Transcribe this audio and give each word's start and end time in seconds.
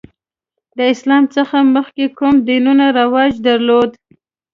د 0.77 0.79
اسلام 0.93 1.23
څخه 1.35 1.57
مخکې 1.75 2.05
کوم 2.17 2.35
دینونه 2.47 2.85
رواج 2.99 3.33
درلود؟ 3.47 3.91